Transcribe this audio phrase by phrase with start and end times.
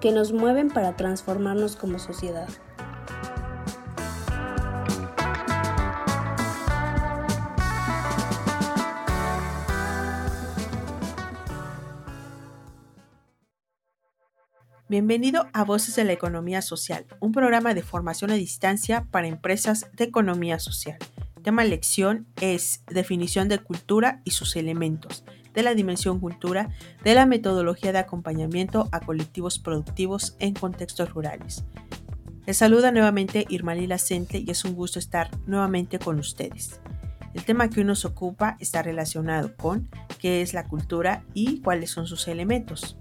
[0.00, 2.48] que nos mueven para transformarnos como sociedad.
[14.90, 19.90] Bienvenido a Voces de la Economía Social, un programa de formación a distancia para empresas
[19.92, 20.96] de economía social.
[21.42, 25.24] Tema lección es definición de cultura y sus elementos,
[25.58, 26.70] de la dimensión cultura,
[27.02, 31.64] de la metodología de acompañamiento a colectivos productivos en contextos rurales.
[32.46, 36.80] Les saluda nuevamente Irma Lila Centle y es un gusto estar nuevamente con ustedes.
[37.34, 39.88] El tema que hoy nos ocupa está relacionado con
[40.20, 42.96] qué es la cultura y cuáles son sus elementos.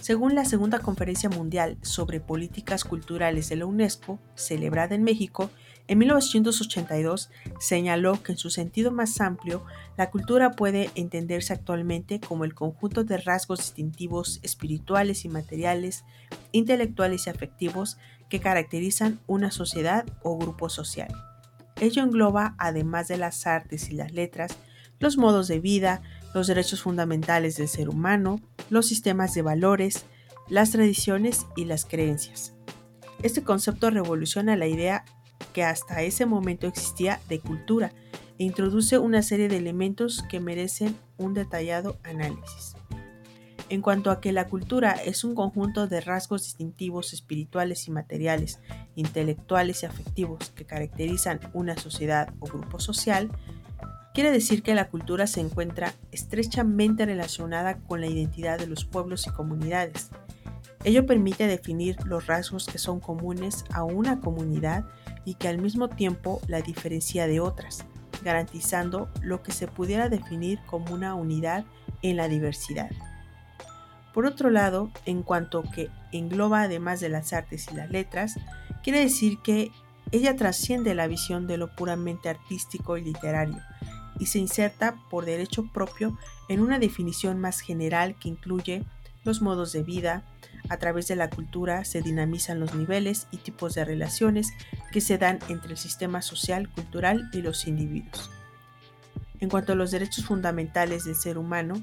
[0.00, 5.50] Según la Segunda Conferencia Mundial sobre Políticas Culturales de la UNESCO, celebrada en México,
[5.86, 9.64] en 1982 señaló que en su sentido más amplio,
[9.98, 16.04] la cultura puede entenderse actualmente como el conjunto de rasgos distintivos espirituales y materiales,
[16.52, 17.98] intelectuales y afectivos
[18.30, 21.12] que caracterizan una sociedad o grupo social.
[21.80, 24.56] Ello engloba, además de las artes y las letras,
[25.00, 26.00] los modos de vida,
[26.32, 28.40] los derechos fundamentales del ser humano,
[28.70, 30.06] los sistemas de valores,
[30.48, 32.54] las tradiciones y las creencias.
[33.22, 35.04] Este concepto revoluciona la idea
[35.54, 37.92] que hasta ese momento existía de cultura
[38.38, 42.74] e introduce una serie de elementos que merecen un detallado análisis.
[43.70, 48.58] En cuanto a que la cultura es un conjunto de rasgos distintivos espirituales y materiales,
[48.94, 53.30] intelectuales y afectivos que caracterizan una sociedad o grupo social,
[54.14, 59.26] Quiere decir que la cultura se encuentra estrechamente relacionada con la identidad de los pueblos
[59.26, 60.10] y comunidades.
[60.84, 64.84] Ello permite definir los rasgos que son comunes a una comunidad
[65.24, 67.86] y que al mismo tiempo la diferencia de otras,
[68.22, 71.64] garantizando lo que se pudiera definir como una unidad
[72.02, 72.90] en la diversidad.
[74.12, 78.38] Por otro lado, en cuanto que engloba además de las artes y las letras,
[78.82, 79.72] quiere decir que
[80.12, 83.60] ella trasciende la visión de lo puramente artístico y literario,
[84.20, 86.16] y se inserta por derecho propio
[86.48, 88.84] en una definición más general que incluye
[89.24, 90.22] los modos de vida,
[90.68, 94.52] a través de la cultura se dinamizan los niveles y tipos de relaciones
[94.92, 98.30] que se dan entre el sistema social, cultural y los individuos.
[99.40, 101.82] En cuanto a los derechos fundamentales del ser humano,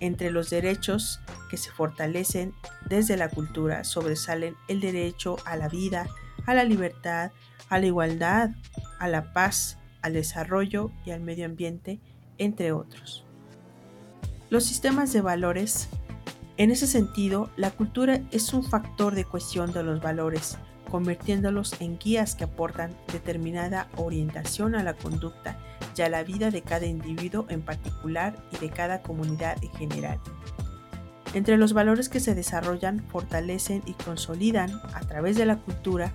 [0.00, 1.20] entre los derechos
[1.50, 2.54] que se fortalecen
[2.88, 6.06] desde la cultura sobresalen el derecho a la vida,
[6.46, 7.32] a la libertad,
[7.68, 8.50] a la igualdad,
[8.98, 12.00] a la paz, al desarrollo y al medio ambiente,
[12.38, 13.24] entre otros.
[14.50, 15.88] Los sistemas de valores.
[16.58, 20.58] En ese sentido, la cultura es un factor de cuestión de los valores,
[20.90, 25.58] convirtiéndolos en guías que aportan determinada orientación a la conducta
[25.96, 30.20] y a la vida de cada individuo en particular y de cada comunidad en general.
[31.34, 36.12] Entre los valores que se desarrollan, fortalecen y consolidan a través de la cultura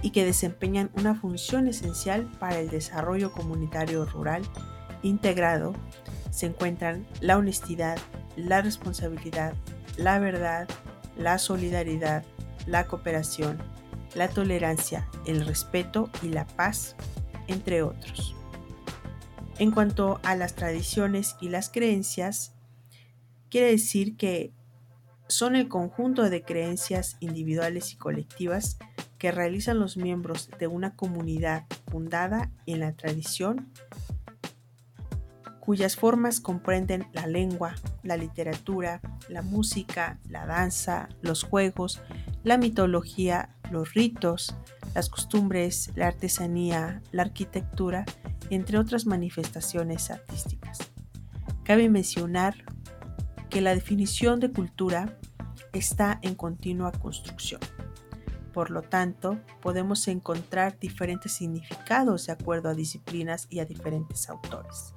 [0.00, 4.42] y que desempeñan una función esencial para el desarrollo comunitario rural
[5.02, 5.74] integrado,
[6.30, 7.98] se encuentran la honestidad,
[8.38, 9.54] la responsabilidad,
[9.96, 10.68] la verdad,
[11.16, 12.24] la solidaridad,
[12.66, 13.58] la cooperación,
[14.14, 16.96] la tolerancia, el respeto y la paz,
[17.48, 18.34] entre otros.
[19.58, 22.54] En cuanto a las tradiciones y las creencias,
[23.50, 24.52] quiere decir que
[25.26, 28.78] son el conjunto de creencias individuales y colectivas
[29.18, 33.72] que realizan los miembros de una comunidad fundada en la tradición,
[35.68, 42.00] cuyas formas comprenden la lengua, la literatura, la música, la danza, los juegos,
[42.42, 44.56] la mitología, los ritos,
[44.94, 48.06] las costumbres, la artesanía, la arquitectura,
[48.48, 50.78] entre otras manifestaciones artísticas.
[51.64, 52.54] Cabe mencionar
[53.50, 55.18] que la definición de cultura
[55.74, 57.60] está en continua construcción.
[58.54, 64.94] Por lo tanto, podemos encontrar diferentes significados de acuerdo a disciplinas y a diferentes autores.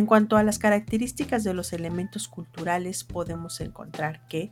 [0.00, 4.50] En cuanto a las características de los elementos culturales, podemos encontrar que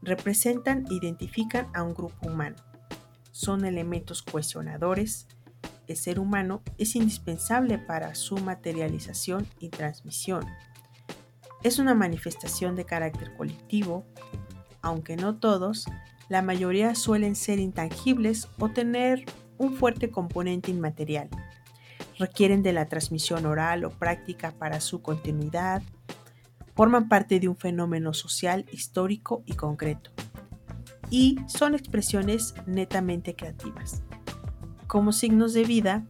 [0.00, 2.56] representan e identifican a un grupo humano.
[3.30, 5.26] Son elementos cuestionadores.
[5.88, 10.46] El ser humano es indispensable para su materialización y transmisión.
[11.62, 14.06] Es una manifestación de carácter colectivo
[14.80, 15.84] aunque no todos,
[16.30, 19.26] la mayoría suelen ser intangibles o tener
[19.58, 21.28] un fuerte componente inmaterial.
[22.18, 25.82] Requieren de la transmisión oral o práctica para su continuidad.
[26.74, 30.10] Forman parte de un fenómeno social, histórico y concreto.
[31.10, 34.02] Y son expresiones netamente creativas.
[34.88, 36.06] Como signos de vida,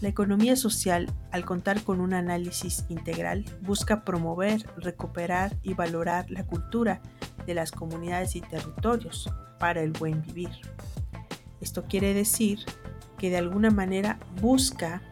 [0.00, 6.46] la economía social, al contar con un análisis integral, busca promover, recuperar y valorar la
[6.46, 7.02] cultura
[7.46, 9.28] de las comunidades y territorios
[9.58, 10.50] para el buen vivir.
[11.60, 12.60] Esto quiere decir
[13.18, 15.02] que de alguna manera busca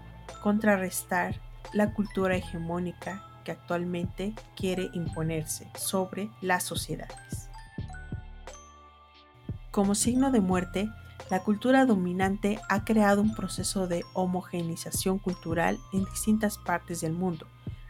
[0.46, 1.40] contrarrestar
[1.72, 7.50] la cultura hegemónica que actualmente quiere imponerse sobre las sociedades.
[9.72, 10.88] Como signo de muerte,
[11.32, 17.48] la cultura dominante ha creado un proceso de homogeneización cultural en distintas partes del mundo,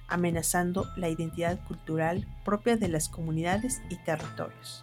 [0.08, 4.82] amenazando la identidad cultural propia de las comunidades y territorios.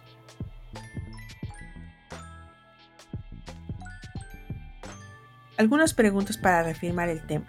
[5.56, 7.46] Algunas preguntas para reafirmar el tema.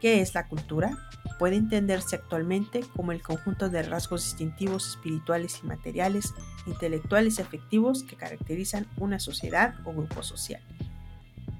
[0.00, 0.96] ¿Qué es la cultura?
[1.40, 6.32] Puede entenderse actualmente como el conjunto de rasgos distintivos espirituales y materiales,
[6.66, 10.62] intelectuales y afectivos que caracterizan una sociedad o grupo social.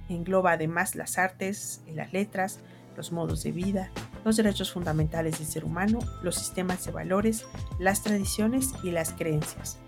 [0.08, 2.60] Engloba además las artes y las letras,
[2.96, 3.90] los modos de vida,
[4.24, 7.44] los derechos fundamentales del ser humano, los sistemas de valores,
[7.80, 9.78] las tradiciones y las creencias.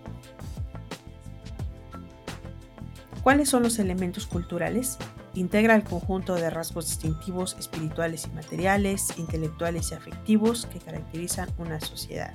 [3.23, 4.97] ¿Cuáles son los elementos culturales?
[5.33, 11.79] Integra el conjunto de rasgos distintivos espirituales y materiales, intelectuales y afectivos que caracterizan una
[11.79, 12.33] sociedad.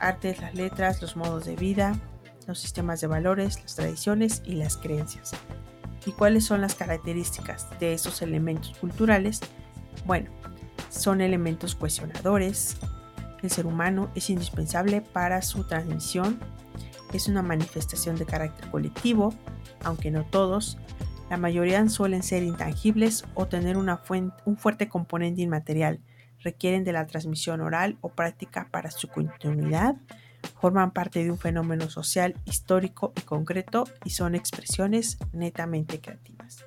[0.00, 1.94] Artes, las letras, los modos de vida,
[2.46, 5.32] los sistemas de valores, las tradiciones y las creencias.
[6.06, 9.40] ¿Y cuáles son las características de esos elementos culturales?
[10.06, 10.30] Bueno,
[10.88, 12.76] son elementos cuestionadores.
[13.42, 16.40] El ser humano es indispensable para su transmisión.
[17.12, 19.34] Es una manifestación de carácter colectivo,
[19.84, 20.78] aunque no todos.
[21.30, 26.00] La mayoría suelen ser intangibles o tener un fuerte componente inmaterial.
[26.40, 29.94] Requieren de la transmisión oral o práctica para su continuidad.
[30.60, 36.64] Forman parte de un fenómeno social, histórico y concreto y son expresiones netamente creativas.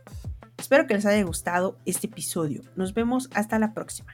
[0.57, 2.62] Espero que les haya gustado este episodio.
[2.77, 4.13] Nos vemos hasta la próxima.